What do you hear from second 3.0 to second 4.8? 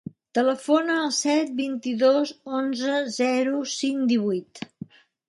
zero, cinc, divuit.